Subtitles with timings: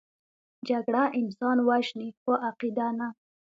[0.67, 3.07] جګړه انسان وژني، خو عقیده نه